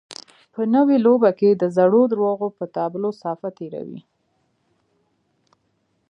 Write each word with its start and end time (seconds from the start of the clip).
په 0.53 0.61
نوې 0.75 0.97
لوبه 1.05 1.31
کې 1.39 1.49
د 1.53 1.63
زړو 1.77 2.01
درواغو 2.11 2.47
پر 2.57 2.65
تابلو 2.75 3.09
صافه 3.21 3.49
تېروي. 3.57 4.01